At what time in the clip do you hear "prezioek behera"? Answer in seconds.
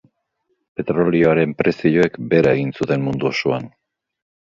1.59-2.53